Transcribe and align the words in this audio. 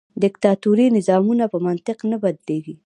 دیکتاتوري 0.23 0.85
نظامونه 0.97 1.45
په 1.53 1.57
منطق 1.65 1.97
نه 2.11 2.17
بدلیږي. 2.23 2.75